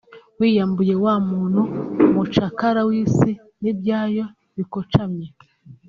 wiyambure 0.39 0.93
wa 1.03 1.15
muntu 1.29 1.61
mucakara 2.13 2.81
w’isi 2.89 3.31
n’ibyayo 3.61 4.25
bikocamye 4.55 5.27